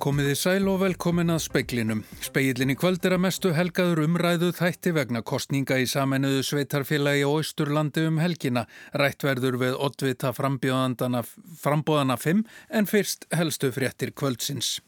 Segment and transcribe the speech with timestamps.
[0.00, 1.98] Komiði sæl og velkomin að speiklinum.
[2.24, 7.44] Speilin í kvöld er að mestu helgaður umræðu þætti vegna kostninga í samennuðu sveitarfélagi og
[7.44, 8.64] Ísturlandi um helgina.
[8.96, 12.44] Rættverður við oddvita frambóðana 5
[12.80, 14.78] en fyrst helstu fréttir kvöldsins.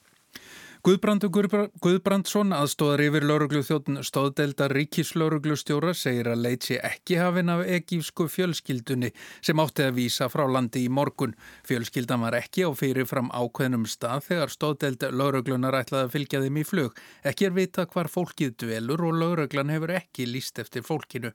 [0.83, 1.31] Guðbrandur
[1.79, 9.13] Guðbrandsson aðstóðar yfir lauruglu þjóttun stóðdeldar ríkislauruglustjóra segir að leitsi ekki hafinn af egífsku fjölskyldunni
[9.47, 11.37] sem átti að vísa frá landi í morgun.
[11.69, 16.65] Fjölskyldan var ekki á fyrirfram ákveðnum stað þegar stóðdelda lauruglunar ætlaði að fylgja þeim í
[16.67, 16.99] flug.
[17.31, 21.31] Ekki er vita hvar fólkið dvelur og lauruglan hefur ekki líst eftir fólkinu.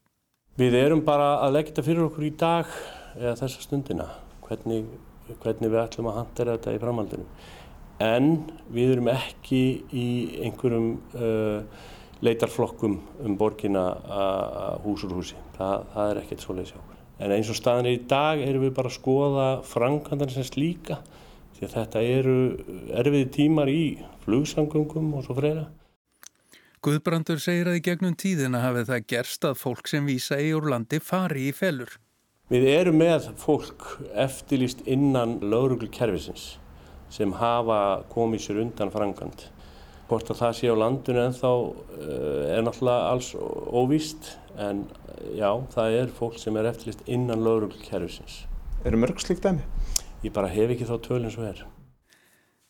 [0.59, 2.75] Við erum bara að leggja þetta fyrir okkur í dag
[3.15, 4.09] eða þessa stundina.
[4.43, 4.91] Hvernig,
[5.39, 7.29] hvernig við ætlum að handla þetta í framhaldinu
[8.03, 8.33] en
[8.73, 9.61] við erum ekki
[9.93, 10.07] í
[10.45, 11.85] einhverjum uh,
[12.25, 13.85] leitarflokkum um borgina
[14.83, 15.37] hús úr húsi.
[15.57, 16.97] Það, það er ekkert svo leiðs hjá okkur.
[17.17, 20.99] En eins og staðin er í dag erum við bara að skoða framkvæmdan sem slíka
[21.57, 22.37] því að þetta eru
[23.01, 23.83] erfiði tímar í
[24.25, 25.65] flugsangungum og svo freyra.
[26.85, 30.69] Guðbrandur segir að í gegnum tíðina hafi það gerst að fólk sem vísa í úr
[30.73, 31.97] landi fari í felur.
[32.53, 36.53] Við erum með fólk eftirlýst innan lauruglukerfisins
[37.13, 39.47] sem hafa komið sér undan frangand.
[40.07, 44.85] Hvort að það sé á landinu en þá eh, er náttúrulega alls óvíst en
[45.35, 48.45] já, það er fólk sem er eftirlist innan lögurkerfisins.
[48.85, 49.65] Eru mörg slikt dæmi?
[50.23, 51.65] Ég bara hef ekki þá tölinn svo er.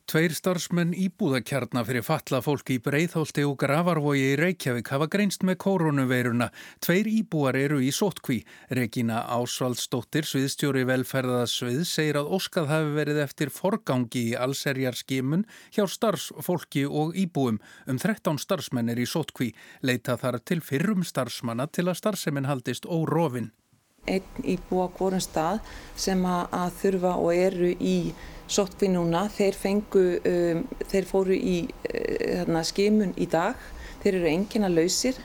[0.08, 5.58] Tveir starfsmenn íbúðakjarnar fyrir falla fólki í Breitholti og Gravarvogi í Reykjavík hafa greinst með
[5.66, 6.48] koronaveiruna.
[6.80, 8.38] Tveir íbúar eru í sótkví.
[8.72, 15.44] Regína Ásvaldsdóttir, sviðstjóri velferðarsvið, segir að óskað hafi verið eftir forgangi í allserjarskimun
[15.76, 17.60] hjá starfsfólki og íbúum.
[17.84, 19.52] Um 13 starfsmenn er í sótkví.
[19.84, 23.52] Leita þar til fyrrum starfsmanna til að starfseminn haldist órofin.
[24.08, 25.60] Einn íbúa hvorum stað
[26.00, 27.98] sem að þurfa og eru í
[28.48, 31.58] sótkví núna, þeir fengu, um, þeir fóru í
[31.92, 33.60] uh, skimun í dag,
[34.04, 35.18] þeir eru engina lausir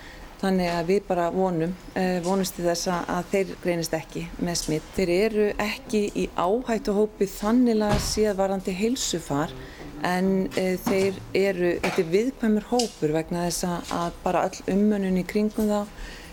[0.43, 4.89] þannig að við bara vonum, uh, vonumst til þess að þeir greinist ekki með smitt.
[4.97, 9.55] Þeir eru ekki í áhættuhópi þannig að séð varandi heilsufar
[10.03, 15.27] en uh, þeir eru, þetta er viðkvæmur hópur vegna þess að bara all umönun í
[15.31, 15.87] kringum þá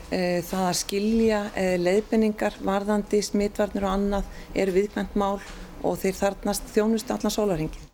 [0.09, 5.37] uh, það að skilja uh, leiðbenningar, varðandi, smittvarnir og annað eru viðkvæmt mál
[5.83, 7.89] og þeir þarnast þjónustu allan sólarhingin.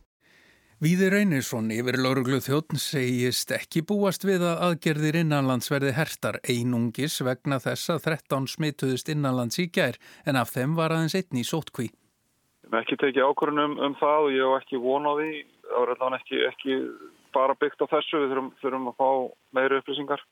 [0.83, 7.15] Víði Reynisson yfir lauruglu þjóttn segist ekki búast við að aðgerðir innanlands verði hertar einungis
[7.23, 9.95] vegna þess að 13 smituðist innanlands í gær
[10.27, 11.87] en af þeim var aðeins einn í sótkví.
[12.67, 15.31] Við ekki tekið ákvörðunum um það og ég hef ekki vonað því.
[15.71, 16.77] Það var ekki, ekki
[17.35, 19.09] bara byggt á þessu, við þurfum, þurfum að fá
[19.55, 20.25] meiri upplýsingar.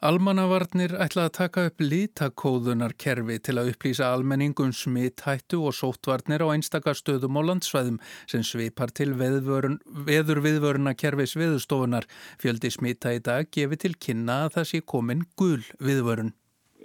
[0.00, 7.36] Almannavarnir ætla að taka upp litakóðunarkerfi til að upplýsa almenningum smithættu og sóttvarnir á einstakarstöðum
[7.36, 12.08] og landsvæðum sem svipar til veður viðvörunarkerfis viðstofunar.
[12.40, 16.32] Fjöldi smitha í dag gefi til kynna að það sé komin gul viðvörun.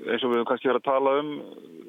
[0.03, 1.31] Eins og við höfum kannski verið að tala um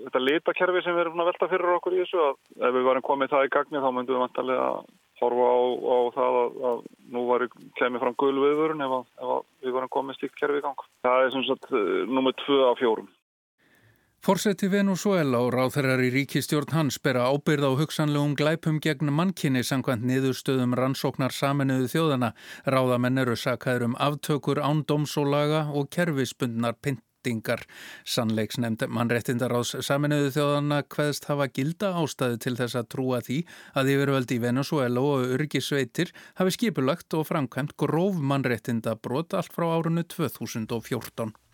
[0.04, 2.38] þetta litakerfi sem við erum að velta fyrir okkur í þessu að
[2.70, 4.86] ef við varum komið það í gagni þá myndum við vantarlega að
[5.20, 6.80] horfa á, á það að, að
[7.14, 7.46] nú var
[7.80, 10.88] kemur fram gulviðvörun ef, ef við varum komið stíkt kerfi í gang.
[11.06, 13.08] Það er sem sagt eh, nummið tvö af fjórum.
[14.26, 20.02] Forseti Venezuela og ráþærar í ríkistjórn hans bera ábyrð á hugsanlegum glæpum gegn mannkynni sangkvæmt
[20.08, 22.32] niðurstöðum rannsóknar saminuðu þjóðana.
[22.66, 27.64] Ráðamenn eru sakaður um aftökur ándómsólaga og kerfisbundnar pint breytingar.
[28.06, 33.40] Sannleiksnemnd mannrettindaráðs saminuðu þjóðana hveðst hafa gilda ástæðu til þess að trúa því
[33.74, 40.06] að yfirvöldi í Venezuela og örgisveitir hafi skipulagt og framkvæmt gróf mannrettindabrót allt frá árunnu
[40.06, 41.45] 2014.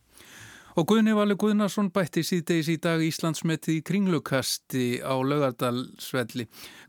[0.72, 6.46] Og Guðni Valur Guðnarsson bætti síðdeis í dag Íslandsmeti í kringlukasti á lögardalsvelli.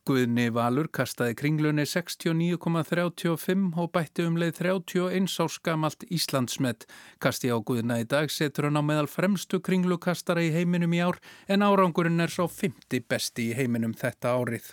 [0.07, 6.87] Guðni Valur kastaði kringlunni 69,35 og bætti um leið 31 árs gamalt Íslandsmet.
[7.19, 11.19] Kasti á Guðna í dag setur hann á meðal fremstu kringlukastara í heiminum í ár
[11.51, 14.71] en árangurinn er svo 50 besti í heiminum þetta árið.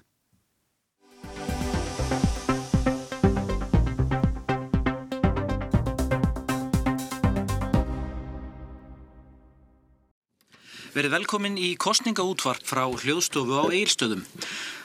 [10.91, 14.25] Verið velkomin í kostningaútvarp frá hljóðstofu á Eilstöðum.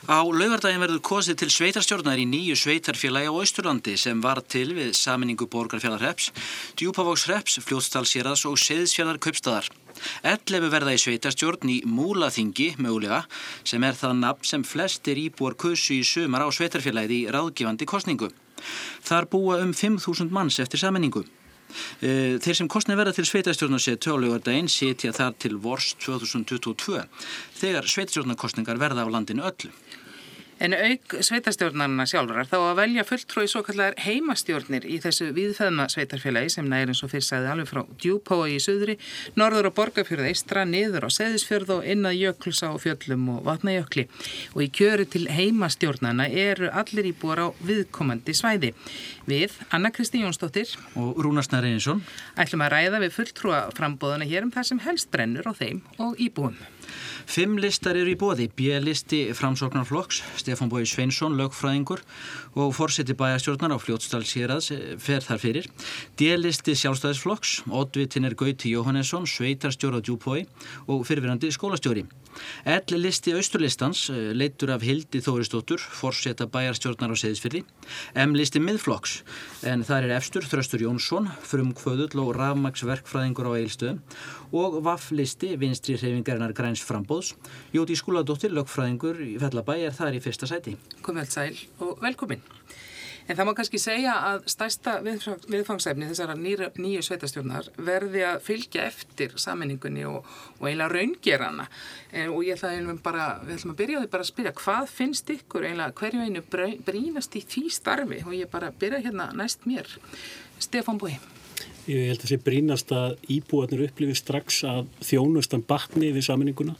[0.05, 4.91] Á laugardagin verður kosið til sveitarstjórnar í nýju sveitarfélagi á Ísturlandi sem var til við
[4.93, 6.27] saminningu borgarfjallarreps,
[6.77, 9.71] djúpavóksreps, fljóðstalsýraðs og seðsfjallar köpstadar.
[10.21, 13.23] Ellefu verða í sveitarstjórn í Múlaþingi, mögulega,
[13.65, 18.29] sem er það nafn sem flestir íbúar kusu í sumar á sveitarfélagið í ráðgifandi kostningu.
[19.01, 21.25] Þar búa um 5.000 manns eftir saminningu.
[22.01, 27.03] Eh, þeir sem kostnið verða til sveitastjórnarsetu á laugardaginn setja þar til vors 2022
[27.59, 29.71] þegar sveitastjórnarkostningar verða á landinu öllu.
[30.63, 36.53] En auk sveitastjórnarna sjálfurar þá að velja fulltrói svo kallar heimastjórnir í þessu viðfæðma sveitarfélagi
[36.53, 38.95] sem næri eins og fyrst sagði alveg frá djúpói í suðri,
[39.35, 44.07] norður og borgarfjörð eistra, niður á seðisfjörð og innað jökls á fjöllum og vatnajökli.
[44.55, 48.71] Og í kjöru til heimastjórnarna eru allir íbúar á viðkomandi svæði.
[49.27, 52.05] Við, Anna Kristi Jónsdóttir og Rúnarsnær Einarsson
[52.39, 56.15] ætlum að ræða við fulltrúa frambóðuna hér um það sem helst brennur á þeim og
[56.15, 56.55] íbúum.
[57.25, 62.03] Fimm listar eru í bóði, B-listi framsóknarflokks, Stefán Bói Sveinsson, lögfræðingur
[62.55, 65.69] og fórseti bæjastjórnar á fljótsdalsýraðs eh, fer þar fyrir.
[66.19, 70.45] D-listi sjálfstæðisflokks, Oddvitin er Gauti Jóhannesson, sveitarstjóra Djúbói
[70.87, 72.05] og fyrirverandi skólastjóri.
[72.67, 77.63] Ell listi austurlistans eh, leitur af Hildi Þóristóttur, forseta bæjarstjórnar á Seðisfyrði.
[78.23, 79.19] M listi miðflokks,
[79.67, 84.01] en þar er efstur Þröstur Jónsson, frumkvöðull og rafmagsverkfræðingur á Eilstöðum
[84.55, 87.33] og Vaff listi vinstri hreyfingarinnar græns frambóðs.
[87.75, 90.77] Jóti Skúladóttir, lögfræðingur í Fellabæ er þar í fyrsta sæti.
[91.03, 92.44] Komið allt sæl og velkomin.
[93.25, 99.33] En það má kannski segja að stærsta viðfangsefni þessara nýju sveitastjórnar verði að fylgja eftir
[99.41, 100.27] saminningunni og,
[100.59, 101.65] og eiginlega raungerana.
[102.11, 104.91] En, og ég ætla að bara, við ætlum að byrja því bara að spyrja hvað
[104.93, 106.43] finnst ykkur eiginlega hverju einu
[106.85, 109.89] brínast í því starfi og ég bara byrja hérna næst mér.
[110.61, 111.15] Stefán Bói.
[111.89, 116.77] Ég held að það sé brínast að íbúarnir upplifi strax að þjónustan bakni við saminninguna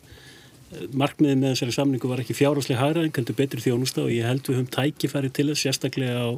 [0.98, 4.48] markmiðið með þessari samningu var ekki fjárháslega hæra en heldur betri þjónusta og ég held
[4.48, 6.30] við höfum tækifæri til þess sérstaklega á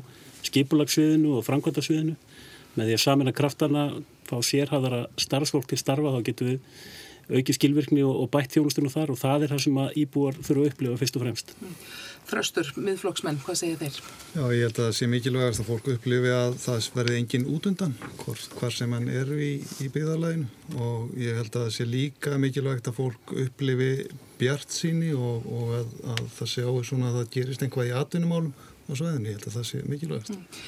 [0.47, 2.15] skipulagsviðinu og framkvæmdagsviðinu
[2.77, 3.85] með því að samina kraftana
[4.27, 6.59] fá sérhæðara starfsfólk til starfa þá getum við
[7.27, 10.63] aukið skilvirkni og, og bætt þjónustinu þar og það er það sem að íbúar þurfa
[10.63, 11.53] að upplifa fyrst og fremst.
[12.27, 13.97] Þröstur, miðflokksmenn, hvað segir þeir?
[14.35, 17.93] Já, ég held að það sé mikilvægast að fólk upplifi að það verði engin útundan
[18.19, 19.51] hvar sem hann eru í,
[19.83, 23.91] í byggðarlæginu og ég held að það sé líka mikilvægt að fólk upplifi
[24.41, 27.95] bjart síni og, og að, að það sé á svona að það gerist einhvað í
[28.01, 30.35] atvinnumálum á sveðinu, ég held að það sé mikilvægast.
[30.35, 30.67] Mm.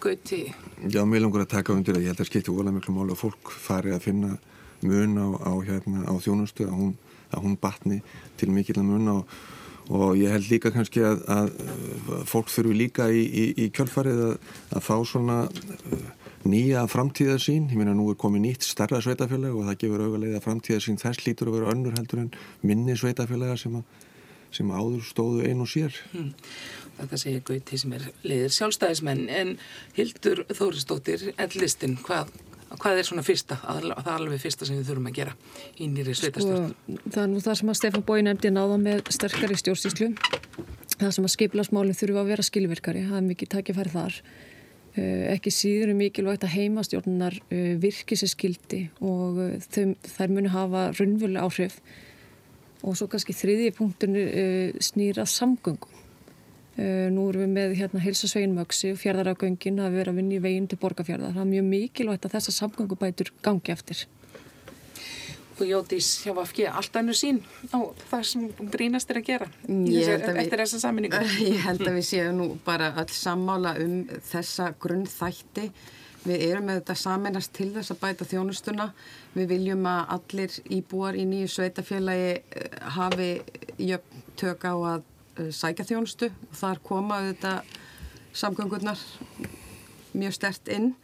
[0.00, 0.40] Gauti?
[0.88, 3.18] Já, mér langar að taka undir að ég held að skipti ólega miklu mál að
[3.20, 4.30] fólk fari að finna
[4.86, 6.92] mun á, á, hérna, á þjónustu að hún,
[7.30, 8.00] að hún batni
[8.40, 9.34] til mikill mun og,
[9.90, 11.52] og ég held líka kannski að, að
[12.30, 14.34] fólk þurfu líka í, í, í kjölfarið að,
[14.76, 16.08] að fá svona uh,
[16.48, 21.00] nýja framtíðarsýn, ég meina nú er komið nýtt starra sveitafélag og það gefur auðvitað framtíðarsýn.
[21.00, 22.30] Þess lítur að vera önnur heldur en
[22.64, 23.80] minni sveitafélaga sem,
[24.54, 25.96] sem áður stóðu einu sér.
[26.14, 26.32] Hmm.
[27.00, 29.26] Þetta segir Gauti sem er liðir sjálfstæðismenn.
[29.32, 29.52] En
[29.96, 32.32] Hildur Þóristóttir, ellistin, hvað
[32.78, 35.32] hvað er svona fyrsta, það er alveg fyrsta sem við þurfum að gera
[35.80, 39.10] í nýri sveitastjórn sko, Það er nú það sem að Stefán Bói nefndi náða með
[39.10, 40.12] sterkari stjórnstíslu
[41.00, 44.20] það sem að skiplasmálinn þurfa að vera skilvirkari það er mikið takkifæri þar.
[44.90, 50.34] Uh, ekki síður er mikilvægt að heimastjórnar uh, virki sér skildi og uh, þau, þær
[50.34, 51.78] muni hafa raunvölu áhrif.
[52.80, 54.22] Og svo kannski þriðji punktunni
[54.80, 55.98] snýra samgöngum
[57.12, 60.78] nú erum við með hérna heilsasveginmöksi og fjörðarafgöngin að vera að vinna í veginn til
[60.80, 61.34] borgarfjörðar.
[61.36, 64.06] Það er mjög mikilvægt að þessa samgöngubætur gangi eftir.
[65.60, 70.14] Og Jótís, hjá Vafki, allt annu sín á það sem brínast er að gera þessi,
[70.40, 71.20] eftir þessa saminningu.
[71.50, 73.98] Ég held að við séum nú bara öll sammála um
[74.30, 75.68] þessa grunnþætti.
[76.24, 78.88] Við erum með þetta saminast til þess að bæta þjónustuna.
[79.36, 83.30] Við viljum að allir íbúar í nýju sveitafélagi eh, hafi
[83.76, 86.30] jöfn tök á að Eh, sækja þjónustu.
[86.50, 87.74] Og þar koma auðvitað
[88.36, 89.02] samgöngurnar
[90.16, 90.94] mjög stert inn.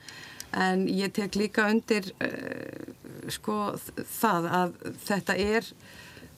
[0.57, 3.77] En ég tek líka undir uh, sko
[4.19, 5.71] það að þetta er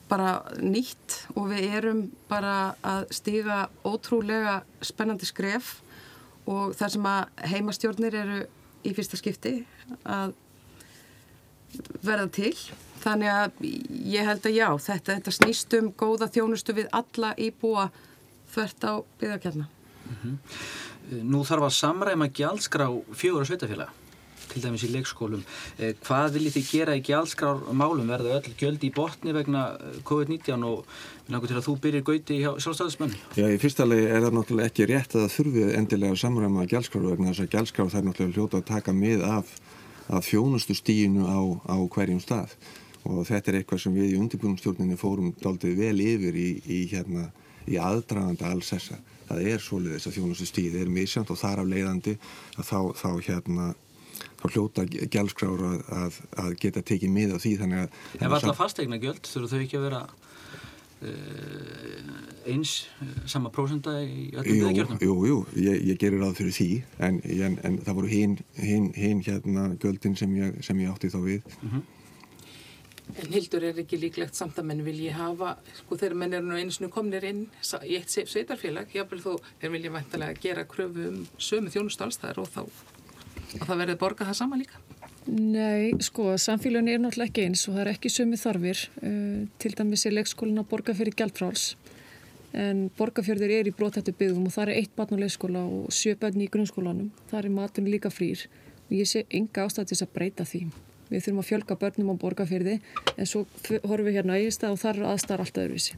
[0.09, 5.77] bara nýtt og við erum bara að stíga ótrúlega spennandi skref.
[6.49, 8.39] Og þar sem að heimastjórnir eru
[8.87, 9.59] í fyrsta skipti
[10.07, 10.33] að
[12.01, 12.53] verða til
[12.99, 13.63] Þannig að
[14.11, 17.87] ég held að já, þetta, þetta snýst um góða þjónustu við alla íbúa
[18.51, 19.69] þvert á byggðarkjarna.
[20.09, 20.37] Mm -hmm.
[21.29, 22.85] Nú þarf að samræma gjaldskrá
[23.17, 23.89] fjögur og sveitafélag,
[24.49, 25.43] til dæmis í leikskólum.
[25.77, 28.09] Eh, hvað viljið þið gera í gjaldskrármálum?
[28.09, 30.85] Verða öll gjöld í botni vegna eh, COVID-19 og
[31.29, 33.15] náttúrulega til að þú byrjir gauti í sjálfstæðismenn?
[33.37, 36.65] Já, í fyrsta legi er það náttúrulega ekki rétt að það þurfi endilega að samræma
[36.65, 39.45] gjaldskrár vegna þess að gjaldskrár þær náttúrulega hljóta að taka mið af,
[40.09, 41.39] af þjónustu stíinu á,
[41.69, 42.57] á hverjum stað
[43.07, 47.29] og þetta er eitthvað sem við í undirbúinstjórninni fórum daldið vel yfir í, í, hérna,
[47.69, 48.99] í aðdraganda alls þessa.
[49.29, 52.15] Það er svolítið þess að þjónustu stíði er misjönd og þar af leiðandi
[52.57, 53.67] að þá, þá, hérna,
[54.39, 58.01] þá hljóta gælskráður að, að, að geta tekið miða því þannig að...
[58.19, 59.29] En var alltaf fastegna göld?
[59.29, 60.01] Þurfu þau ekki að vera
[61.05, 62.09] uh,
[62.49, 65.03] eins uh, sama prósenda í öllum viðgjörnum?
[65.05, 66.69] Jú, jú, ég, ég gerir ráð fyrir því
[67.05, 71.13] en, en, en það voru hinn hin, hin, hérna göldin sem ég, sem ég átti
[71.13, 71.55] þá við.
[71.61, 71.87] Mm -hmm.
[73.17, 76.57] En Hildur er ekki líklegt samt að menn vilji hafa, sko þegar menn er nú
[76.59, 77.47] einu snú komnir inn
[77.81, 82.43] í eitt sveitarfélag, jáfnvel þó þeir vilja vantilega gera kröfu um sömu þjónust alls þar
[82.43, 84.81] og þá og það verður borgað það sama líka.
[85.29, 89.73] Nei, sko, samfélagin er náttúrulega ekki eins og það er ekki sömu þarfir, uh, til
[89.77, 91.71] dæmis er leikskólin að borga fyrir gældfráls
[92.57, 96.15] en borgarfjörður er í brótættu byggðum og það er eitt barn á leikskóla og sjö
[96.17, 98.47] börn í grunnskólanum, það er maturinn líka frýr
[98.87, 100.63] og ég sé enga ástæðis að breyta því
[101.09, 102.77] við þurfum að fjölga börnum á borgarfyrði
[103.15, 103.45] en svo
[103.83, 105.97] horfum við hérna í stað og þar er aðstæðar alltaf öðruvísi.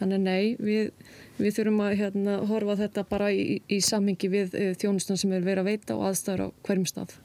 [0.00, 0.92] Þannig nei, við,
[1.36, 5.44] við þurfum að hérna, horfa þetta bara í, í samhengi við e, þjónustan sem er
[5.44, 7.16] verið að veita og aðstæðar á hverjum stað.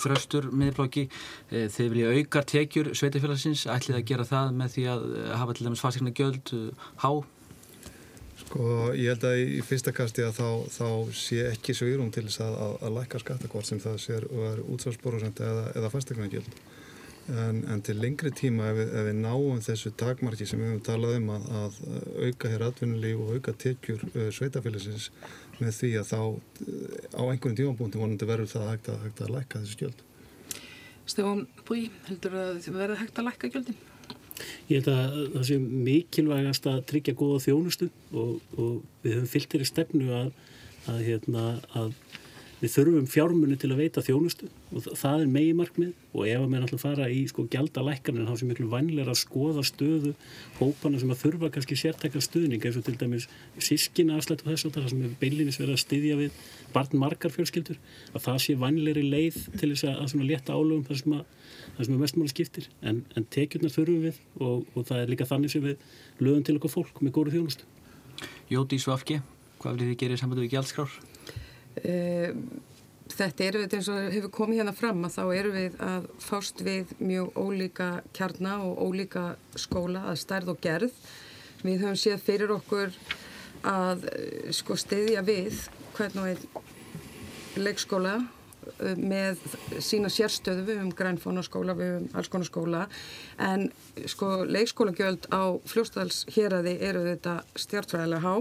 [0.00, 1.04] Þröstur miðblokki,
[1.52, 5.54] e, þeir vilja auka tekjur sveitafélagsins, ætlið að gera það með því að eh, hafa
[5.54, 6.54] til dæmis farsegna gjöld
[7.04, 7.10] há?
[8.50, 12.40] Sko ég held að í fyrsta kasti að þá, þá sé ekki svýrum til þess
[12.42, 16.56] að, að, að læka skattakvort sem það sér og er útsvarsborðsend eða, eða fastegnagjöld.
[17.30, 20.82] En, en til lengri tíma ef við, ef við náum þessu takmarki sem við höfum
[20.88, 21.78] talað um að, að
[22.24, 25.06] auka hér atvinnulíf og auka tekjur uh, sveitafélagsins
[25.60, 26.18] með því að þá
[27.14, 30.02] á einhverjum tímapunktum vonandi verður það hægt að, hægt að læka þessu gjöld.
[31.06, 33.78] Stefán Búi, heldur að verður hægt að læka gjöldin?
[34.70, 38.72] Ég held að það sé mikilvægast að tryggja góða þjónustu og, og
[39.04, 40.32] við höfum fyllt í stefnu að,
[40.86, 41.94] að, hérna, að
[42.60, 46.50] við þurfum fjármunni til að veita þjónustu og það er megi markmið og ef að
[46.52, 50.12] mér ætlum að fara í sko gjaldalækkan en þá sem miklu vannleira að skoða stöðu
[50.58, 54.68] hópana sem að þurfa kannski sértækla stuðning eins og til dæmis sískina afslætt og þess
[54.68, 56.40] að það sem er beilinis verið að styðja við
[56.74, 57.80] barn margar fjölskyldur
[58.12, 61.18] að það sé vannleiri leið til þess að, að leta álögum það sem,
[61.80, 62.68] sem er mestmála skiptir.
[62.84, 65.86] En, en tekjurnar þurfum við og, og það er líka þannig sem við
[66.20, 67.68] lögum til okkur fólk með góru þjónustu.
[68.50, 69.20] Jóti Svafki,
[69.62, 71.00] hvað vil þið gera í sambandi við gjaldskrár?
[71.78, 72.34] Uh,
[73.14, 76.62] þetta eru við eins og hefur komið hérna fram að þá eru við að fást
[76.64, 79.24] við mjög ólíka kjarnar og ólíka
[79.58, 80.98] skóla að stærð og gerð.
[81.60, 82.92] Við höfum séð fyrir okkur
[83.68, 89.42] að eh, sko stiðja við hvernig einn leikskóla eh, með
[89.82, 90.64] sína sérstöðu.
[90.70, 92.84] Við um grænfónaskóla, við um alls konar skóla.
[93.36, 93.68] En
[94.08, 98.34] sko leikskólagjöld á fljóstaðals hér að þið eru þetta stjártfræðilega há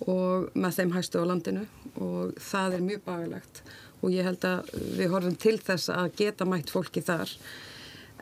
[0.00, 1.64] og með þeim hæstu á landinu
[2.02, 3.62] og það er mjög bagilegt
[4.00, 7.30] og ég held að við horfum til þess að geta mætt fólki þar.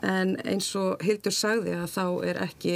[0.03, 2.75] En eins og Hildur sagði að þá er ekki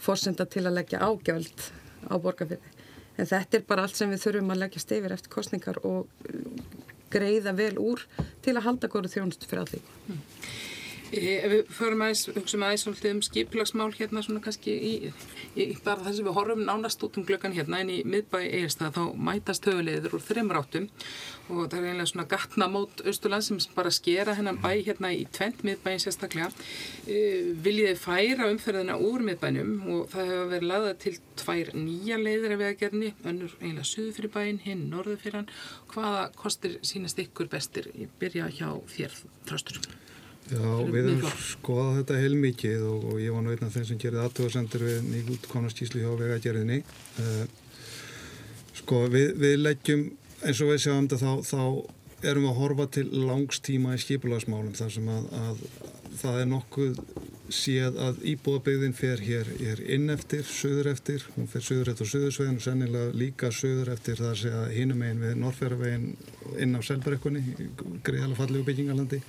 [0.00, 1.68] fórsenda til að leggja ágjöld
[2.10, 2.74] á borgarfyrði
[3.14, 6.08] en þetta er bara allt sem við þurfum að leggja stefir eftir kostningar og
[7.14, 8.02] greiða vel úr
[8.42, 9.84] til að halda góru þjónustu fyrir allir.
[11.14, 14.92] Ef við förum aðeins, hugsaum aðeins um skipilagsmál hérna svona kannski í,
[15.54, 18.96] í bara þess að við horfum nánast út um glöggan hérna en í miðbæi eigirstað
[18.98, 20.88] þá mætast höfulegður úr þreymur áttum
[21.52, 25.26] og það er einlega svona gatna mót Östurland sem bara skera hennan bæ hérna í
[25.34, 26.50] tvent miðbæin sérstaklega.
[27.06, 27.18] E,
[27.64, 32.62] Viljiði færa umferðina úr miðbænum og það hefur verið laðað til tvær nýja leiðir af
[32.64, 35.52] vegagerni, önnur einlega suðu fyrir bæin, hinn norðu fyrir hann.
[35.92, 37.92] Hvaða kostir sínast ykkur bestir?
[37.98, 39.84] Ég byrja hjá þér, Þröstur.
[40.44, 40.60] Já,
[40.92, 45.06] við höfum skoðað þetta heilmikið og, og ég var af þeim sem gerði aðtöðarsendur við
[45.08, 46.82] nýgútkonarskíslu hjá vegagerðinni.
[47.22, 47.44] Uh,
[48.76, 50.02] sko, við, við leggjum,
[50.44, 54.74] eins og við sjáum þetta, þá, þá erum við að horfa til langstíma í skipulagsmálum
[54.76, 55.62] þar sem að, að
[56.20, 57.00] það er nokkuð
[57.54, 62.60] séð að íbúðabegðin fer hér, hér inn eftir, söður eftir, hún fer söður eftir söðursveginn
[62.60, 66.06] og sennilega líka söður eftir það að segja hinum einn við Norrferðaveginn
[66.64, 67.44] inn á Selbrekkunni,
[68.04, 69.20] greiðalega fallegu byggingalandi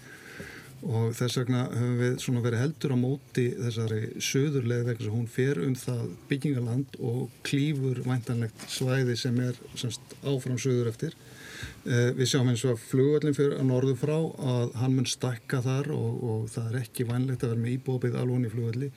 [0.86, 5.30] og þess vegna höfum við svona verið heldur á móti þessari söðurlega vegna sem hún
[5.32, 11.18] fer um það byggingaland og klýfur væntanlegt svæði sem er semst, áfram söður eftir.
[11.86, 14.16] Eh, við sjáum eins og að flugvallin fyrir að norðu frá
[14.54, 18.18] að hann mun stakka þar og, og það er ekki vænlegt að vera með íbópið
[18.22, 18.92] alveg í flugvalli.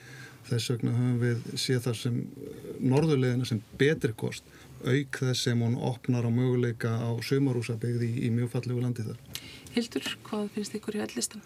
[0.49, 2.23] Þess vegna höfum við séð þar sem
[2.79, 4.45] norðurlegina sem betri kost
[4.85, 9.19] auk þess sem hún opnar á möguleika á sömarúsabegði í, í mjög fallegu landi þar.
[9.75, 11.43] Hildur, hvað finnst ykkur í allistan?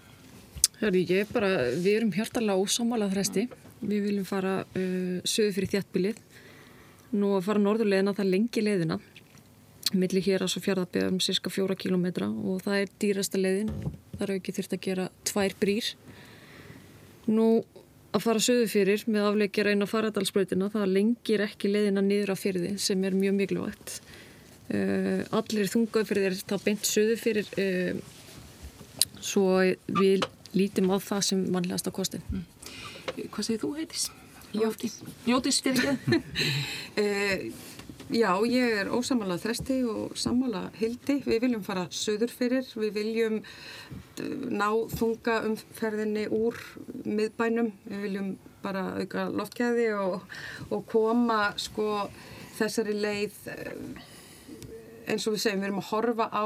[0.83, 1.49] Hörðu ég bara,
[1.79, 3.43] við erum hjartalega ósámálað þresti.
[3.87, 6.17] Við viljum fara uh, söðu fyrir þjættbílið.
[7.15, 8.97] Nú að fara norðurleðina það lengi leðina.
[9.95, 13.71] Millir hér á svo fjárðarbeðum cirka fjóra kílometra og það er dýrasta leðin.
[14.17, 15.93] Það er ekki þurft að gera tvær brýr.
[17.31, 17.47] Nú
[18.11, 22.37] að fara söðu fyrir með afleikjara inn á faradalsbröytina það lengir ekki leðina niður á
[22.43, 23.97] fyrði sem er mjög mikilvægt.
[24.67, 27.99] Uh, allir þungaði fyrir þér þá beint söðu fyrir uh,
[29.23, 32.25] svo við lítum á það sem mannlegast á kostin.
[32.29, 32.45] Mm.
[33.33, 34.10] Hvað segir þú heitis?
[34.53, 36.22] Jótis fyrir ekki?
[36.93, 37.50] Eh,
[38.13, 41.15] já, ég er ósamála þresti og samála hildi.
[41.25, 43.39] Við viljum fara söður fyrir, við viljum
[44.53, 46.60] ná þunga umferðinni úr
[47.01, 48.29] miðbænum, við viljum
[48.62, 50.22] bara auka loftkæði og,
[50.69, 52.05] og koma sko
[52.60, 53.41] þessari leið
[55.10, 56.45] eins og við segjum, við erum að horfa á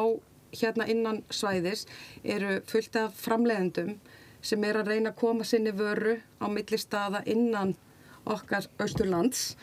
[0.54, 1.86] hérna innan svæðis
[2.24, 3.98] eru fullt af framleiðendum
[4.42, 7.76] sem er að reyna að koma sinni vöru á milli staða innan
[8.28, 9.56] okkar Östurlands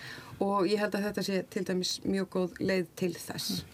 [0.42, 3.64] og ég held að þetta sé til dæmis mjög góð leið til þess.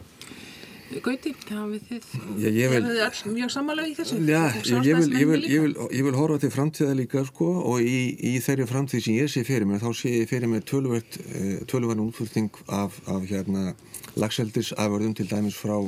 [0.90, 2.07] Gauti, það við þið,
[2.43, 4.17] ég, ég vil, er þið all mjög samanlega í þessu?
[4.26, 4.40] Já,
[4.83, 5.75] ég vil, vil, vil,
[6.09, 9.71] vil horfa til framtíða líka sko og í, í þeirri framtíð sem ég sé fyrir
[9.71, 13.76] mér, þá sé ég fyrir mér tölvert, eh, útflutning af, af hérna
[14.19, 15.79] lagseldisaförðum til dæmis frá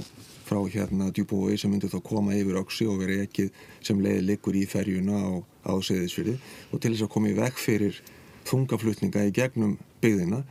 [0.46, 3.48] frá hérna djúbúi sem myndur þá koma yfir oksi og vera ekki
[3.84, 5.30] sem leiði likur í ferjuna á,
[5.68, 6.36] á seðisfyrði
[6.70, 8.00] og til þess að koma í vekk fyrir
[8.48, 10.42] þungaflutninga í gegnum byggðina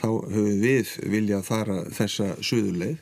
[0.00, 3.00] þá höfum við viljað fara þessa suðurleið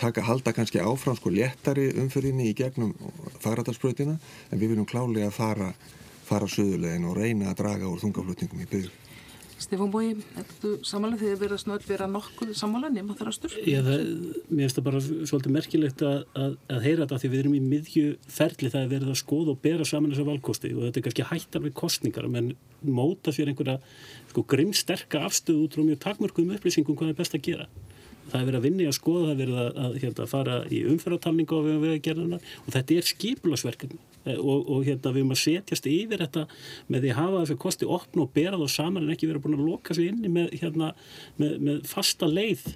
[0.00, 2.94] taka halda kannski áfram sko léttari umfyrðinni í gegnum
[3.42, 5.74] faradalsbröðina en við viljum klálega fara
[6.30, 9.09] fara suðurleiðin og reyna að draga úr þungaflutningum í byggð
[9.60, 13.56] Stefán Bói, ertu samanlega þegar verið að snöð vera nokkuð samanlega nema þar ástur?
[13.68, 14.06] Já, það,
[14.48, 17.60] mér finnst það bara svolítið merkilegt að, að, að heyra þetta því við erum í
[17.66, 21.06] miðju ferli það er verið að skoða og bera saman þessa valkosti og þetta er
[21.06, 22.50] kannski hættar við kostningar menn
[22.80, 23.76] móta sér einhverja
[24.30, 27.68] sko, grimmsterka afstöðu út frá mjög takmörkum upplýsingum hvað er best að gera
[28.30, 30.80] það er verið að vinni að skoða, það er verið að, að hérna, fara í
[30.94, 36.46] umferðartalningu og þetta er skipulasverkefni eh, og, og hérna, við erum að setjast yfir þetta
[36.92, 39.58] með því að hafa þessu kosti opn og bera þá saman en ekki vera búin
[39.58, 40.92] að loka sig inni með, hérna,
[41.40, 42.66] með, með fasta leið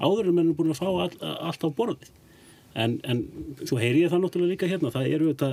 [0.00, 2.12] áður en mennum búin að fá all, allt á borðið
[2.74, 3.20] En, en
[3.62, 5.48] svo heyri ég það náttúrulega líka hérna, það eru þetta,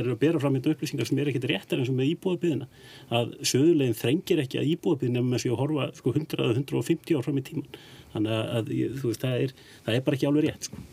[0.00, 2.68] er að bera fram þetta upplýsingar sem er ekkit réttar eins og með íbúðabiðina,
[3.12, 7.42] að söðulegin þrengir ekki að íbúðabiðin ef maður sé að horfa sko 100-150 ár fram
[7.42, 7.68] í tíman
[8.14, 9.54] þannig að veist, það, er,
[9.84, 10.86] það er bara ekki alveg rétt sko.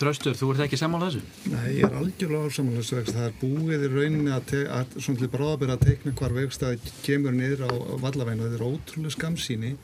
[0.00, 1.22] Þraustur, þú ert ekki saman á þessu?
[1.52, 4.54] Nei, ég er algjörlega á saman á þessu vegst það er búið í rauninni að,
[4.78, 9.16] að svona til bráðabera að teikna hvar vegstæði kemur niður á vallaveinu þetta er ótrúlega
[9.16, 9.74] skamsíni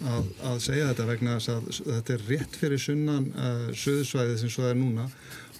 [0.00, 4.52] að, að segja þetta vegna þess að þetta er rétt fyrir sunnan uh, söðusvæðið sem
[4.56, 5.06] svo er núna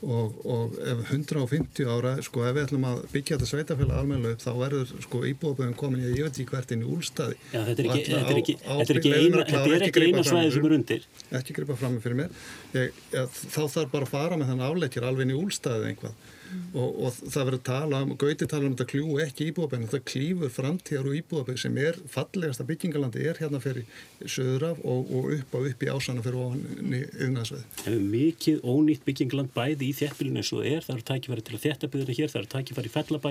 [0.03, 4.45] og, og ef 150 ára sko ef við ætlum að byggja þetta sveitafélag almenna upp
[4.45, 6.07] þá verður sko íbúðaböðum komin
[6.51, 9.13] hvert inn í úlstaði Já þetta er ekki, þetta er ekki, á, þetta er ekki
[9.15, 11.07] eina, þetta er ekki eina svæði sem er undir.
[11.41, 12.37] Ekki gripa fram með fyrir mér.
[12.77, 16.29] Ég, ég, þá þarf bara að fara með þann afleikir alveg inn í úlstaðið einhvað
[16.75, 20.53] og, og það verður tala um, Gauti tala um þetta kljú ekki íbúðabæn þetta klýfur
[20.55, 23.87] framtíðar og íbúðabæn sem er fallegasta byggingalandi er hérna fyrir
[24.25, 27.65] söðraf og, og upp á upp í ásana fyrir ofan í yðnaðsveið.
[27.83, 31.57] Það er mikið ónýtt byggingaland bæði í þéttbílinu eins og er það eru tækifæri til
[31.57, 33.31] að þéttabíðina hér, það eru tækifæri í fellabæ,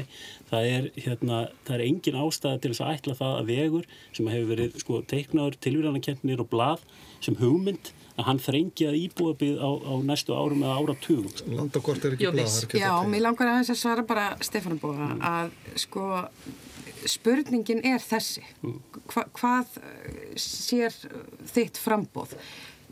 [0.50, 4.32] það er, hérna, það er engin ástæði til þess að ætla það að vegur sem
[4.34, 6.86] hefur verið sko, teiknaður tilvíðanakentnir og blað
[7.24, 11.54] sem hugmynd að hann þrengi að íbúa byggð á, á næstu árum eða áratugum.
[11.56, 12.58] Landakort er ekki blað.
[12.80, 15.22] Já, mér langar að þess að svara bara Stefán Bóða mm.
[15.30, 16.08] að sko
[17.08, 18.44] spurningin er þessi.
[18.66, 18.82] Mm.
[19.14, 19.80] Hva, hvað
[20.40, 20.96] sér
[21.54, 22.36] þitt frambóð?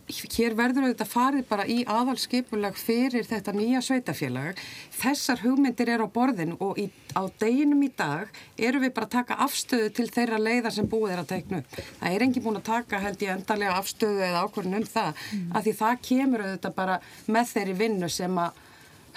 [0.08, 4.62] Hér verður auðvitað farið bara í aðalskipulag fyrir þetta nýja sveitafélag
[4.96, 9.16] þessar hugmyndir er á borðin og í, á deginum í dag eru við bara að
[9.18, 11.80] taka afstöðu til þeirra leiðar sem búið er að teikna upp.
[12.00, 15.50] Það er engin búin að taka held ég endalega afstöðu eða ákvörðun um það mm.
[15.52, 18.64] af því það kemur auðvitað bara með þeirri vinnu sem að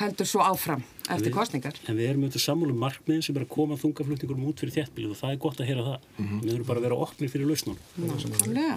[0.00, 1.76] heldur svo áfram eftir kostningar.
[1.88, 5.18] En við erum auðvitað sammálum markmiðin sem er að koma þungaflutningurum út fyrir þéttbílið og
[5.20, 5.98] það er gott að heyra það.
[6.16, 6.40] Mm -hmm.
[6.44, 7.76] Við erum bara að vera opnir fyrir lausnum.
[7.96, 8.76] Nákvæmlega.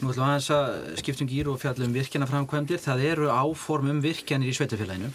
[0.00, 0.66] Nú ætlum að þess að
[1.02, 2.78] skiptum gýr og fjallum virkjanaframkvæmdir.
[2.78, 5.10] Það eru áform um virkjanir í sveitafélaginu.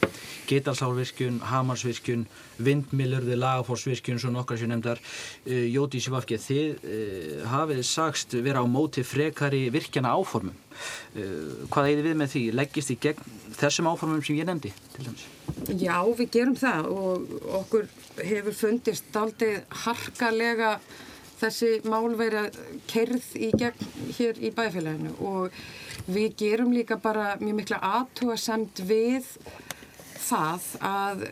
[0.48, 2.28] Getalsálvirkjun, Hamarsvirkjun,
[2.58, 5.00] Vindmilurði, Lagaforsvirkjun, svo nokkar sem nefndar.
[5.48, 10.56] Uh, Jóti Sivafki, þið uh, hafið sagst vera á móti frekari virkjana áformum.
[11.16, 11.86] Uh, hvað
[15.72, 17.88] Já, við gerum það og okkur
[18.20, 20.76] hefur fundist aldrei harkalega
[21.40, 22.58] þessi mál verið
[22.92, 25.56] kerð í gegn hér í bæfélaginu og
[26.12, 29.28] við gerum líka bara mjög mikla aðtúasemt við
[30.24, 31.26] það að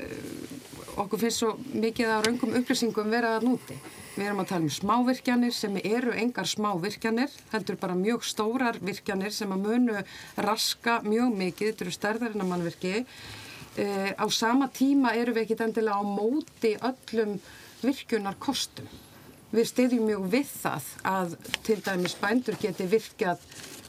[1.01, 3.77] okkur finnst svo mikið af raungum upplýsingum verið að núti.
[4.11, 9.31] Við erum að tala um smávirkjanir sem eru engar smávirkjanir, heldur bara mjög stórar virkjanir
[9.31, 10.01] sem að munu
[10.43, 13.05] raska mjög mikið, þetta eru stærðarinn að mannvirki.
[13.77, 17.37] E, á sama tíma eru við ekkit endilega á móti öllum
[17.81, 18.87] virkunar kostum.
[19.51, 23.43] Við stiðjum mjög við það að til dæmis bændur geti virkjað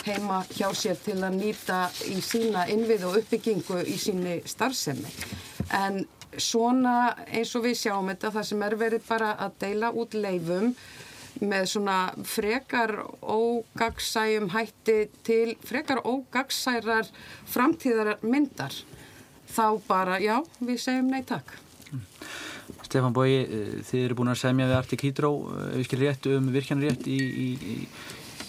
[0.07, 5.11] heima hjá sér til að nýta í sína innvið og uppbyggingu í síni starfsemi.
[5.75, 6.03] En
[6.39, 10.73] svona eins og við sjáum þetta það sem er verið bara að deila út leifum
[11.43, 17.09] með svona frekar ógagsæjum hætti til frekar ógagsærar
[17.51, 18.75] framtíðar myndar
[19.53, 21.53] þá bara, já, við segjum nei takk.
[22.87, 25.31] Stefan Bói, eh, þið eru búin að semja við Arctic Hydro,
[25.71, 27.77] ef við skilum rétt, um virkjanrétt í, í, í,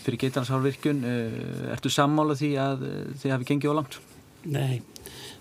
[0.03, 1.03] fyrir geitarnshálfvirkjun.
[1.07, 1.37] Eh,
[1.75, 3.99] ertu sammála því að eh, þið hafi gengið á langt?
[4.43, 4.81] Nei,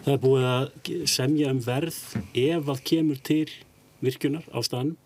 [0.04, 2.00] það er búið að semja um verð
[2.38, 3.48] ef að kemur til
[4.02, 4.98] virkjunar á staðnum.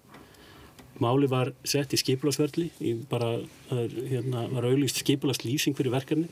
[1.01, 2.71] Máli var sett í skipularsverðli,
[3.11, 3.35] bara
[3.69, 6.31] hérna, var auðvist skipularslýsing fyrir verkefni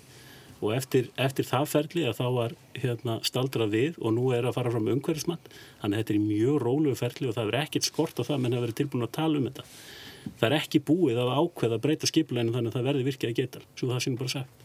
[0.65, 4.57] og eftir, eftir það ferli að þá var hérna, staldra við og nú er að
[4.57, 5.43] fara fram umhverfismann
[5.83, 8.59] þannig að þetta er mjög rólegu ferli og það er ekkit skort á það menn
[8.59, 9.67] að vera tilbúin að tala um þetta.
[10.41, 13.41] Það er ekki búið að ákveða að breyta skipuleginu þannig að það verði virkið að
[13.43, 13.67] geta.
[13.77, 14.64] Svo það sínum bara sagt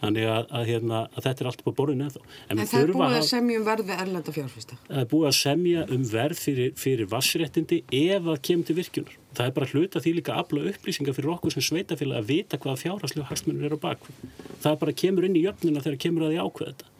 [0.00, 2.36] Þannig að, að, hérna, að þetta er allt upp á borðinu eða þá.
[2.46, 4.78] En, en það er búið að semja um verð við erlenda fjárfesta?
[4.86, 9.18] Það er búið að semja um verð fyrir, fyrir vassréttindi ef það kemur til virkjunar.
[9.36, 12.60] Það er bara hluta því líka að afla upplýsingar fyrir okkur sem sveitafélag að vita
[12.64, 14.24] hvaða fjárhaslu hagsmunir eru á bakvið.
[14.64, 16.92] Það er bara kemur inn í jöfnuna þegar kemur að því ákveða þetta.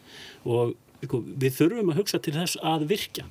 [0.45, 3.29] Og sko, við þurfum að hugsa til þess að virkja.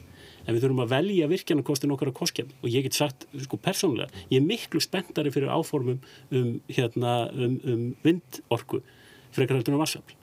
[0.47, 4.10] En við þurfum að velja virkjanarkostin okkar á kostkjafn og ég get sagt, sko, persónulega,
[4.32, 5.99] ég er miklu spenntari fyrir áformum
[6.34, 8.79] um, hérna, um, um vindorku
[9.36, 10.18] frekar heldur en vassafl.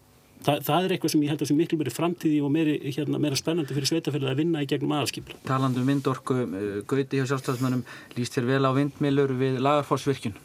[0.46, 3.18] Þa, það er eitthvað sem ég held að sem miklu meiri framtíði og meiri, hérna,
[3.22, 5.38] meira spennandi fyrir sveitafélagi að vinna í gegnum aðalskipla.
[5.48, 7.82] Talandu um vindorku, uh, Gauti hjá sjálfstafsmönnum
[8.18, 10.36] líst þér vel á vindmilur við lagarfólksvirkjun?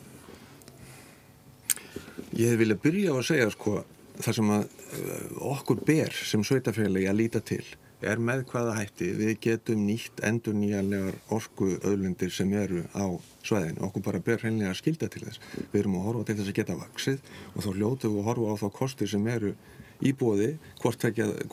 [2.39, 3.75] Ég vilja byrja á að segja sko
[4.21, 7.63] það sem að uh, okkur ber sem sveitafélagi að líta til
[8.01, 13.05] er með hvaða hætti við getum nýtt endur nýjanlegar orku öðlundir sem eru á
[13.45, 13.83] svæðinu.
[13.87, 15.41] Okkur bara ber hreinlega skilda til þess.
[15.71, 18.53] Við erum að horfa til þess að geta vaksið og þá hljótu við að horfa
[18.53, 19.55] á þá kostir sem eru
[20.01, 21.03] í bóði, hvort,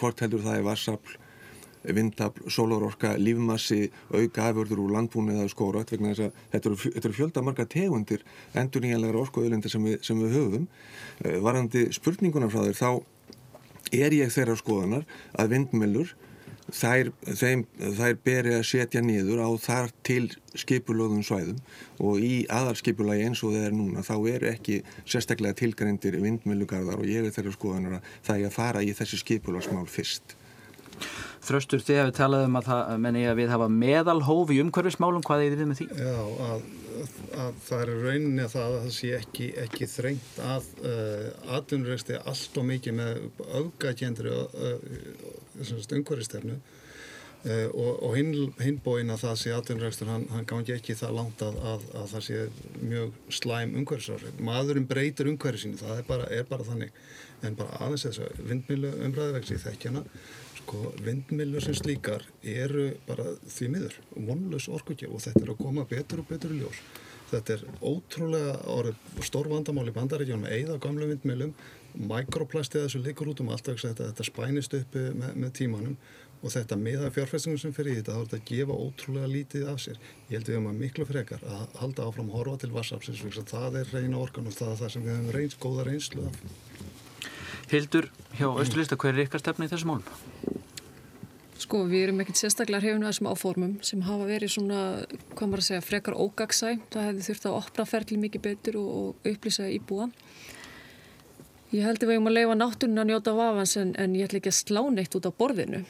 [0.00, 1.18] hvort heldur það er vassafl,
[1.94, 7.12] vindafl, sólarorka, lífmassi, auka aförður úr landbúni eða skórat vegna þess að þetta eru, eru
[7.16, 8.24] fjölda marga tegundir
[8.58, 10.66] endur nýjanlegar orku öðlundir sem, sem við höfum.
[11.22, 12.90] Eh, varandi spurninguna frá þér þá
[13.94, 15.06] er ég þeirra skoðanar
[15.38, 16.16] að vindmjölur
[16.74, 20.24] þær, þeim, þær beri að setja niður á þar til
[20.58, 21.60] skipulöðum svæðum
[22.04, 27.28] og í aðarskipulagi eins og er núna þá eru ekki sérstaklega tilgrendir vindmjölugarðar og ég
[27.28, 30.37] er þeirra skoðanar að það er að fara í þessi skipulagsmál fyrst.
[31.48, 35.44] Þröstur þið hefur talað um að, það, menni, að við hafa meðalhóf í umhverfismálum, hvað
[35.44, 35.86] er þið með því?
[35.96, 36.16] Já,
[36.48, 36.64] að,
[37.44, 42.18] að það er rauninni að það, að það sé ekki, ekki þrengt að uh, atvinnurregsti
[42.18, 43.22] allt og mikið með
[43.60, 44.74] auðgætjendri uh,
[45.62, 51.16] umhverfistefnu uh, og, og hinn, hinbóin að það sé atvinnurregstur, hann, hann gangi ekki það
[51.22, 52.42] langt að, að það sé
[52.82, 54.34] mjög slæm umhverfisári.
[54.50, 56.92] Maðurinn breytir umhverfið sín, það er bara, er bara þannig
[57.46, 60.02] en bara aðeins þess að vindmilu umræðivegsi í þekkjana
[60.68, 63.94] sko vindmilur sem slíkar eru bara því miður
[64.28, 66.82] vonlös orkugjöf og þetta er að koma betur og betur í ljós.
[67.28, 71.54] Þetta er ótrúlega orðið stór vandamál í bandaríkjónum með eigða gamlu vindmilum,
[72.08, 75.98] mikroplastið þessu likur út um allt þetta, þetta spænist uppi með, með tímanum
[76.38, 79.68] og þetta miða fjárfæstingum sem fyrir í þetta þá er þetta að gefa ótrúlega lítið
[79.72, 80.00] af sér.
[80.28, 83.82] Ég held að við höfum að miklu frekar að halda áfram horfa til vassafsins það
[83.82, 86.42] er reyna orkan og það er það sem við höfum reyns, góða reynslu af.
[87.68, 90.58] Hildur, hjá Östurlista, hver er ykkar stefna í þessum málum?
[91.58, 94.82] Sko, við erum ekkert sérstaklega hrifinu að þessum áformum sem hafa verið svona,
[95.34, 96.68] hvað maður að segja, frekar ógagsæ.
[96.94, 100.14] Það hefði þurft að opna ferli mikið betur og, og upplýsa íbúan.
[101.74, 104.40] Ég held að við erum að leifa náttúrun að njóta vafans en, en ég ætla
[104.40, 105.82] ekki að slá neitt út á borðinu.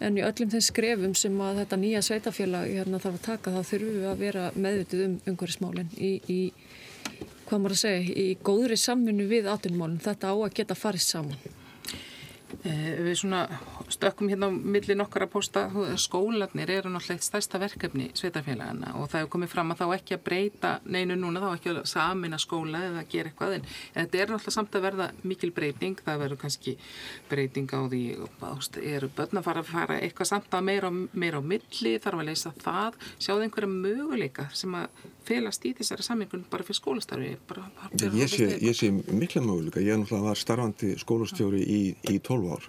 [0.00, 3.70] En í öllum þeim skrefum sem að þetta nýja sveitafélag hérna, þarf að taka, þá
[3.74, 6.40] þurfum við að vera meðvitið um umhverfismálinn í, í
[7.48, 10.00] hvað maður að segja, í góðri samfunnu við atvinnumálum.
[10.04, 11.38] Þetta á að geta farið saman.
[12.64, 13.44] Eh, við svona
[13.88, 15.66] stökkum hérna á milli nokkara posta
[16.00, 20.16] skólanir eru náttúrulega eitt stærsta verkefni sveitafélagana og það hefur komið fram að þá ekki
[20.16, 24.22] að breyta neinu núna þá ekki að samina skóla eða að gera eitthvað en þetta
[24.22, 26.00] er náttúrulega samt að verða mikil breyting.
[26.04, 26.76] Það verður kannski
[27.30, 28.02] breyting á því
[28.50, 32.22] ást, eru börn að fara að fara eitthvað samt að meira, meira á milli þarf
[32.22, 37.36] að leysa það, sjáðu einhverja möguleika sem að felast í þessari sammingun bara fyrir skólastarfi
[37.48, 41.80] bara, bara Ég sé, sé mikla möguleika, ég er náttúrulega var starfandi skólastjóri í,
[42.12, 42.68] í 12 ár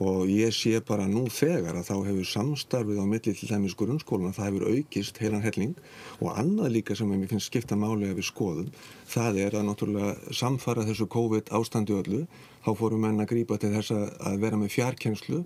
[0.00, 4.32] og ég sé bara nú þegar að þá hefur samstarfið á milli til dæmis grunnskóluna,
[4.32, 5.74] það hefur aukist heilan helling.
[6.20, 8.72] Og annað líka sem ég finnst skipta máli að við skoðum,
[9.10, 12.24] það er að náttúrulega samfara þessu COVID ástandu öllu,
[12.64, 15.42] þá fórum menn að grípa til þess að vera með fjarkenslu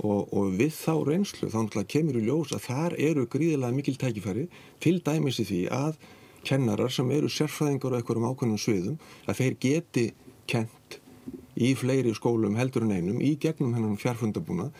[0.00, 3.96] og, og við þá reynslu þá náttúrulega kemur í ljós að þar eru gríðilega mikil
[4.00, 4.48] tækifæri
[4.80, 5.98] til dæmis í því að
[6.46, 10.06] kennarar sem eru sérfræðingar á einhverjum ákveðnum sviðum að þeir geti
[10.50, 11.01] kent
[11.56, 14.70] í fleiri skólum heldur en einum í gegnum hennan fjárfundabúna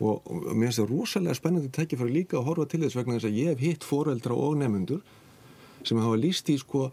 [0.00, 3.30] og, og mér finnst það rosalega spennandi tækifæri líka að horfa til þess vegna þess
[3.30, 5.02] að ég hef hitt foreldra og nefnundur
[5.86, 6.90] sem hafa líst í sko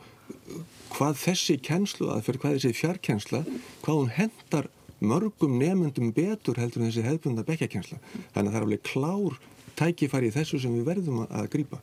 [0.94, 3.44] hvað þessi kennslu að fyrir hvað þessi fjarkensla,
[3.84, 4.70] hvað hún hendar
[5.00, 8.00] mörgum nefnundum betur heldur en þessi hefðbunda bekkjakensla.
[8.34, 9.40] Þannig að það er alveg klár
[9.78, 11.82] tækifæri í þessu sem við verðum að grýpa.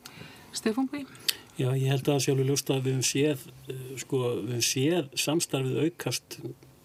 [0.55, 1.05] Stefán Bí?
[1.55, 3.43] Já, ég held að sjálfur ljósta að við hefum séð,
[4.03, 6.39] sko, við hefum séð samstarfið aukast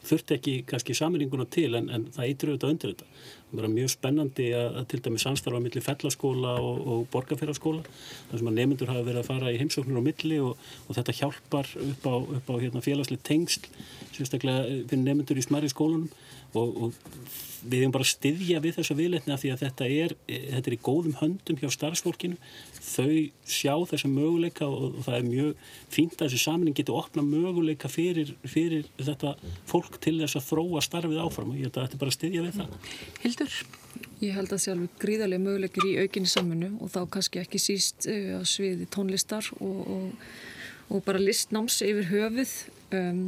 [0.08, 3.08] þurft ekki kannski saminninguna til en, en það eitur auðvitað undir þetta.
[3.50, 7.84] Það er mjög spennandi að, að til dæmi samstarfa millir fellaskóla og, og borgarferðarskóla
[8.30, 11.16] þar sem að nefndur hafa verið að fara í heimsóknur á milli og, og þetta
[11.20, 13.66] hjálpar upp á, á hérna, félagslega tengsl
[14.14, 16.12] sérstaklega fyrir nefndur í smæri skólanum
[16.58, 20.70] og, og við hefum bara styðja við þessa viðletni af því að þetta er, þetta
[20.70, 22.38] er í góðum höndum hjá starfsfólkinu.
[22.90, 23.10] Þau
[23.50, 27.92] sjá þessa möguleika og, og það er mjög fínt að þessi saminning getur opna möguleika
[27.92, 29.36] fyrir, fyrir þetta
[29.70, 31.52] fólk til þess að þróa starfið áfram.
[31.54, 32.96] Og ég held að þetta er bara að styðja við það.
[33.26, 33.60] Hildur?
[34.20, 37.62] Ég held að það sé alveg gríðarlega möguleikir í aukinni saminu og þá kannski ekki
[37.62, 40.34] síst uh, á sviði tónlistar og, og,
[40.90, 42.56] og bara listnáms yfir höfuð.
[42.96, 43.24] Um,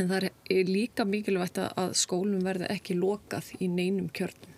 [0.00, 4.52] En það er líka mikilvægt að skólum verða ekki lokað í neinum kjörnum.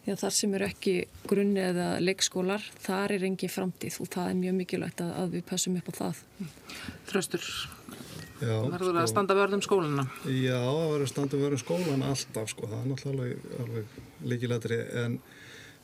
[0.00, 0.94] Því að þar sem eru ekki
[1.28, 5.44] grunni eða leikskólar, þar er engi framtíð og það er mjög mikilvægt að, að við
[5.50, 6.22] passum upp á það.
[7.10, 7.50] Þröstur,
[8.40, 10.06] verður það að standa vörðum skóluna?
[10.24, 12.70] Já, það verður að standa vörðum skólana alltaf, sko.
[12.72, 14.00] það er náttúrulega alveg
[14.32, 15.20] líkilætri en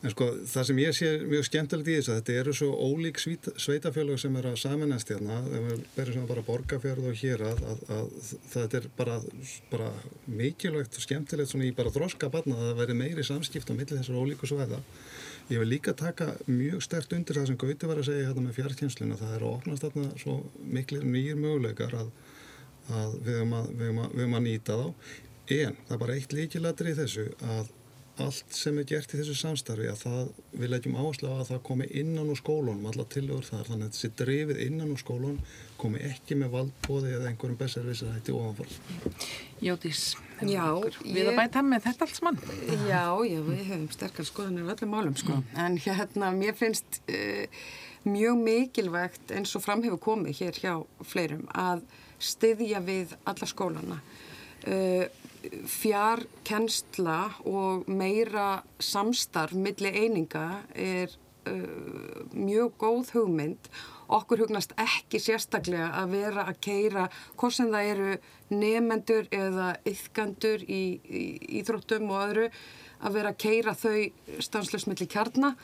[0.06, 4.20] En sko það sem ég sé mjög skemmtilegt í þessu þetta eru svo ólík sveitafélag
[4.22, 7.80] sem er að samanast hérna ef við berjum sem bara borgarfjörð og hér að, að,
[7.96, 8.12] að
[8.52, 9.16] þetta er bara,
[9.72, 9.88] bara
[10.30, 13.96] mikilvægt og skemmtilegt svona í bara þroska barna að það veri meiri samskipt á milli
[13.96, 14.78] þessar ólíku sveita.
[15.50, 18.60] Ég vil líka taka mjög stert undir það sem Gauti var að segja hérna með
[18.60, 20.36] fjartkynsluna það er að opnast þarna svo
[20.76, 22.14] miklir nýjir möguleikar að,
[22.94, 24.86] að við höfum að nýta þá
[25.56, 27.74] en það er bara eitt líkilættir í þessu að
[28.22, 31.62] allt sem er gert í þessu samstarfi að það, við leggjum áherslu á að það
[31.68, 35.40] komi innan úr skólunum, alla tilögur þar þannig að þessi drefið innan úr skólunum
[35.80, 39.26] komi ekki með valdbóði eða einhverjum besservisar hætti ofanfall
[39.64, 40.04] Jótís,
[40.40, 40.64] já,
[41.04, 41.32] við ég...
[41.32, 42.40] að bæta með þetta alls mann
[42.88, 45.60] Já, já, við hefum sterkar skoðanir öllum málum sko, mm.
[45.66, 47.44] en hérna mér finnst uh,
[48.06, 50.74] mjög mikilvægt eins og fram hefur komið hér hjá
[51.04, 51.84] fleirum að
[52.22, 54.00] styðja við alla skólana.
[54.64, 55.04] Uh,
[55.70, 61.12] fjarkensla og meira samstarf millir eininga er
[61.48, 63.70] uh, mjög góð hugmynd.
[64.06, 68.12] Okkur hugnast ekki sérstaklega að vera að keira hvort sem það eru
[68.54, 71.24] nefendur eða yfgandur í, í
[71.60, 72.48] íþróttum og öðru
[73.02, 75.58] að vera að keira þau stanslöfsmiðli kjarnar.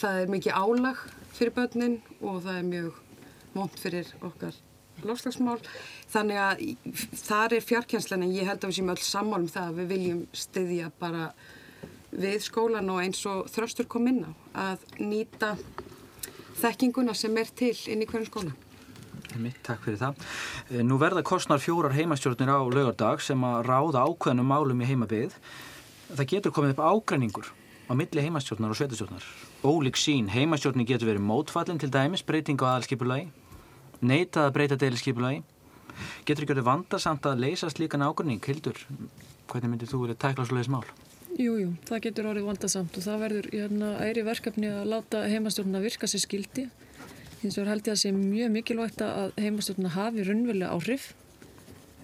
[0.00, 3.02] Það er mikið álag fyrir börnin og það er mjög
[3.54, 4.58] mónt fyrir okkar
[5.02, 5.58] lofslagsmál
[6.12, 6.62] þannig að
[7.24, 10.20] þar er fjarkjænslan en ég held að við séum öll sammálum það að við viljum
[10.44, 11.30] styðja bara
[12.14, 14.30] við skólan og eins og þröstur kom inn á
[14.68, 15.54] að nýta
[16.60, 18.54] þekkinguna sem er til inn í hverjum skóla
[19.64, 20.18] Takk fyrir það.
[20.70, 25.34] Eh, nú verða kostnar fjórar heimastjórnir á lögardag sem að ráða ákveðnum málum í heimabið.
[26.14, 27.48] Það getur komið upp ágræningur
[27.90, 29.26] á milli heimastjórnar og sveitastjórnar.
[29.66, 33.32] Ólík sín, heimastjórnir getur verið mótfallin til dæmis, breyting á aðalskipulagi
[34.02, 35.42] neitað að breyta deiliskeipulagi
[36.26, 38.78] getur ekki verið vandarsamt að leysa slíkan águrning, Hildur?
[39.50, 40.86] Hvernig myndir þú verið tækla svo leiðis mál?
[41.34, 45.82] Jújú, jú, það getur orðið vandarsamt og það verður hérna, æri verkefni að láta heimastjórnuna
[45.82, 46.68] virka sér skildi
[47.44, 51.12] eins og held ég að sé mjög mikilvægt að heimastjórnuna hafi runnvelega áhrif.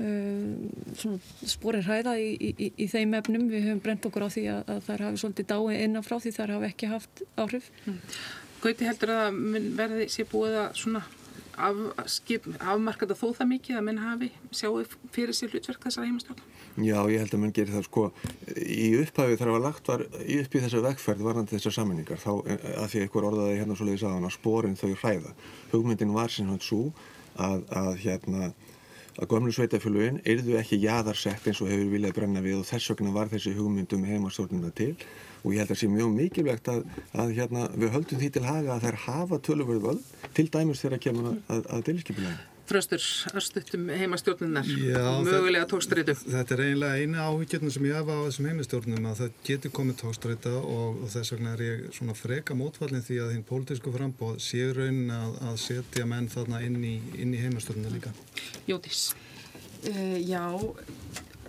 [0.00, 3.48] Uh, sporin hræða í, í, í þeim efnum.
[3.52, 6.34] Við höfum brent okkur á því að, að þær hafi svolítið dái innan frá því
[6.36, 7.70] þær hafi ekki haft áhrif.
[7.84, 7.98] Mm.
[8.60, 9.40] Gauti heldur að
[9.78, 10.70] verði sé búið að
[11.60, 14.82] afmarkað að þó það mikið að menn hafi sjáu
[15.14, 16.42] fyrir sér hlutverk þessara heimastjórn?
[16.80, 18.04] Já, ég held að menn gerir það sko
[18.56, 22.32] í upphæfi þar að lagt var í upp í þessa vegferð varandi þessar sammenningar þá
[22.46, 25.34] eh, að því einhver orðaði hérna svo leiðis aðan að spórin þau hræða.
[25.74, 26.82] Hugmyndin var sem hann svo
[27.36, 28.52] að, að hérna
[29.18, 33.14] að gömlu sveitafélugin yrðu ekki jaðarsett eins og hefur viljað brenna við og þess vegna
[33.14, 34.92] var þessi hugmyndum heimastjórnuna til
[35.40, 36.84] og ég held að það sé mjög mikilvægt að,
[37.16, 41.04] að hérna, við höldum því til haga að þær hafa tölurverðu völd til dæmis þegar
[41.06, 42.49] kemur að, að, að deliskipilagi.
[42.70, 43.02] Þröstur,
[43.34, 44.68] örstuttum heimastjórnunar
[45.26, 46.14] mögulega tókstrætu.
[46.20, 49.96] Þetta er eiginlega eina áhugjöfnum sem ég hafa á þessum heimastjórnum að það getur komið
[50.04, 54.38] tókstræta og, og þess vegna er ég svona freka mótfallin því að hinn pólitísku frambóð
[54.46, 58.14] sé raunin að setja menn þarna inn í, í heimastjórnuna líka.
[58.70, 59.02] Jótís.
[59.82, 60.46] Uh, já,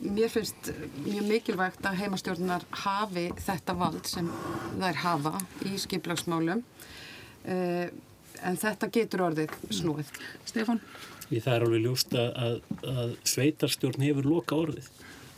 [0.02, 0.74] mér finnst
[1.06, 4.34] mjög mikilvægt að heimastjórnar hafi þetta vald sem
[4.80, 7.92] þær hafa í skiplagsmálum uh,
[8.48, 10.12] en þetta getur orðið snúið.
[10.50, 10.80] Stefan?
[11.32, 12.60] Það er alveg ljúst að,
[12.92, 14.88] að sveitarstjórn hefur loka orðið.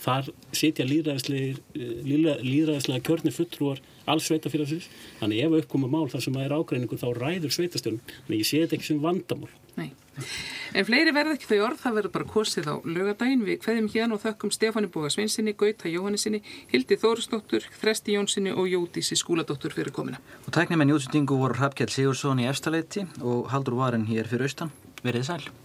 [0.04, 4.90] þar sitja líðræðislega kjörni fulltrúar alls sveitafélagsins,
[5.22, 8.64] þannig ef uppkomum mál þar sem það er ágreiningu þá ræður sveitastjórn þannig ég sé
[8.64, 9.90] þetta ekki sem vandamál Nei.
[10.74, 14.18] En fleiri verða ekki þau orð, það verður bara kosið á lögadaginn við hverjum hérna
[14.18, 19.94] og þökkum Stefáni Bóga Svinsinni, Gauta Jóhannesinni, Hildi Þórisdóttur, Þresti Jónsinni og Jódísi Skúladóttur fyrir
[19.94, 20.22] komina.
[20.48, 24.74] Og tæknum en jútsendingu voru Hrafkjell Sigursson í efstaleiti og Haldur Varin hér fyrir austan.
[25.04, 25.63] Verðið sæl.